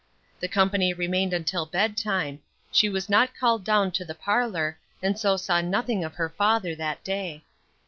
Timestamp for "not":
3.07-3.35